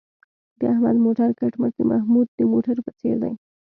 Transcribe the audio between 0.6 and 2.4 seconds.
احمد موټر کټ مټ د محمود د